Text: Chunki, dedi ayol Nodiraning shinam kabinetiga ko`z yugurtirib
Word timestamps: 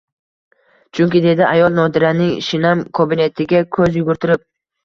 Chunki, 0.99 1.19
dedi 1.25 1.45
ayol 1.49 1.77
Nodiraning 1.81 2.33
shinam 2.49 2.81
kabinetiga 3.01 3.63
ko`z 3.77 3.93
yugurtirib 4.01 4.47